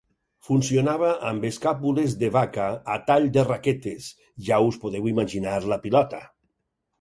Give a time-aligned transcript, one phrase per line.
[0.45, 4.09] Funcionava amb escàpules de vaca a tall de raquetes,
[4.49, 6.25] ja us podeu imaginar la pilota.